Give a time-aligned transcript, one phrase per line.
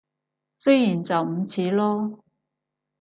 [0.59, 2.19] 雖然就唔似囉